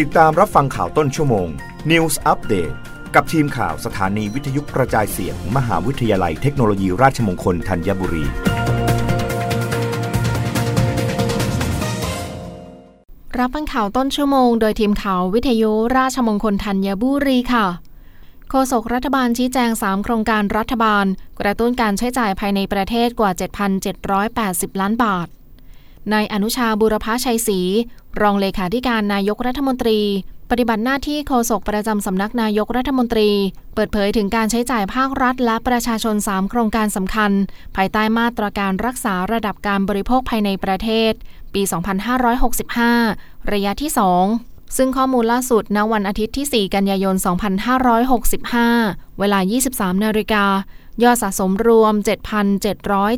[0.00, 1.48] ติดตามรับฟังข่าวต้นชั่วโมง
[1.90, 2.74] News Update
[3.14, 8.24] กับทีมข่าวสถานีวิทยุกระจายเสียงมมหาวิทยาลัยเทคโนโลยีราชมงคลธัญบุรี
[13.38, 17.66] รับฟังข่าวต้นชั่วโมง โดยทีมข่าววิทยุราชมงคลธัญบุรีค่ะ
[18.50, 21.06] โฆษกรัฐบาลชี้แจง 3 โครงการรัฐบาล
[21.40, 23.30] กระตุ้นการใช้จ่ายภายในประเทศกว่า
[24.06, 25.28] 7,780 ล้านบาท
[26.12, 27.60] นายอนุชาบุรพชัยศรี
[28.20, 30.00] รองเลขาธิการนายกรัฐมนตรี
[30.50, 33.30] ปฏิบัติหน้าที่โฆษกประจำสำนักนายกรัฐมนตรี
[33.74, 37.30] เปิดเผยถึงการใช้จ่ายภาครัฐและประชาชน 3 โครงการสำคัญ
[37.76, 41.12] ภายใต้มาตรการรักษาระดับการบริโภคภายในประเทศ
[41.54, 41.62] ปี
[42.76, 43.90] 2565 ระยะที่
[44.34, 47.14] 2ซึ่งข้อมูลล่าสุดณวันอาทิตย์ที่ 4 กันยายน
[48.36, 49.38] 2565 เวลา
[49.70, 50.44] 23 นาฬิกา
[51.02, 51.94] ยอดสะสมรวม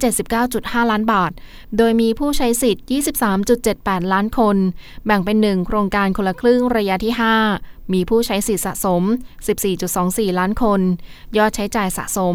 [0.00, 1.32] 7,779.5 ล้านบาท
[1.76, 2.84] โดยมีผู้ใช้สิทธิ์
[3.46, 4.56] 23.78 ล้านคน
[5.06, 9.02] แบ่งเป็น 1 โครงการคนละครึ่งระยะที่ 5 มีผู้ใช้สิทธิ์สะสม
[9.70, 10.80] 14.24 ล้านคน
[11.36, 12.34] ยอดใช้จ่ายสะสม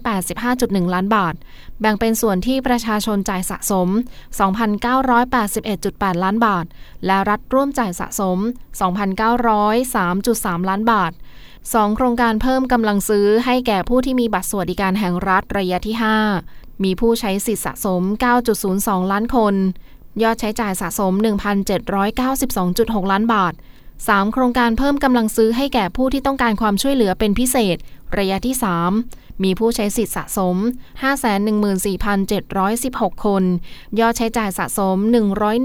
[0.00, 1.34] 5,885.1 ล้านบาท
[1.80, 3.88] แบ่งเป็นส่วนที่ประชาชนจ่ายสะสม
[5.22, 6.64] 2,981.8 ล้านบาท
[7.06, 8.38] และรัฐร่วมจ่ายสะสม
[8.78, 11.12] 2,903.3 ล้านบาท
[11.70, 15.96] 2 โครงการเพิ่มกำลังซื้อให้แก่ผู้ที่มีบัตรสวัสดิการแห่งรัฐระยะที่
[16.40, 18.02] 5 มีผู้ใช้สิทธิสะสม
[18.56, 19.54] 9.02 ล้านคน
[20.22, 21.12] ยอดใช้จ่ายสะสม
[21.92, 23.52] 1,792.6 ล้านบาท
[24.06, 27.76] 3 โครงการเพิ่มกำลังซื้อให้แก่ผู้ที่ต้องการความช่วยเหลือเป็นพิเศษ
[28.18, 28.56] ระยะที่
[29.00, 30.56] 3 มีผู้ใช้สิทธิ์สะสม
[31.90, 33.42] 514,716 คน
[34.00, 34.96] ยอดใช้จ่ายสะสม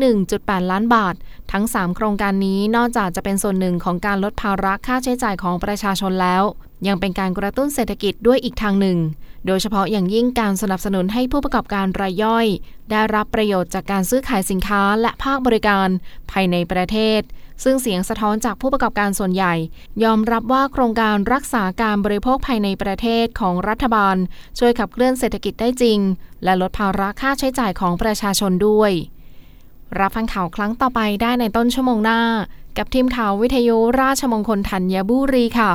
[0.02, 1.16] 101.8 ล้านบาท
[1.52, 6.44] ทั้ง 3 โครงการนี้นอกจากจะเป็นส่วนหนึ่งของการลดภาระค่าใช้จ่ายของประชาชนแล้ว
[6.88, 8.98] ยังเป็นการกระตุ้นเศรษฐกิจด้วยอีกทางหนึ่ง
[9.46, 12.48] โดยเฉพาะอย่างยิ่งการสนับสนุนให้ผู้ประกอบการรายย่อย
[12.92, 15.88] ได้รับประโยชน์จากการซื้อขายสินค้าและภาคบริการ
[16.32, 17.22] ภายในประเทศ
[17.64, 19.54] ซึ่งเสียงสะท้อนจากผู้ประกอบการส่วนใหญ่
[20.04, 24.16] ยอมรับว่าโครงการรักษาการบริโภคภายในประเทศของรัฐบาล
[24.60, 26.00] ช่วยขับเคลื่อนเศรษฐกิจได้จริง
[26.44, 28.92] และลดภาระค่าใช้จ่ายของประชาชนด้วย
[30.00, 32.22] รับฟังข่าวครั้งต่อไปได้ในต้นชั่วโมงหน้า
[32.78, 35.72] กับทีมข่าววิทยุราชมงคลธัญบุรีค่ะ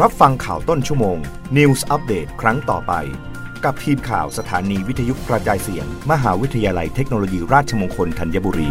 [0.00, 1.18] รับฟังข่าวต้นชั่วโมง
[1.56, 2.92] News อัปเดตครั้งต่อไป
[3.64, 8.70] กับทีมข่าวสถานีวิทยุกระจายเสียง มหาวิทยาลัยเทคโนโลยีราชมงคลธัญบุรี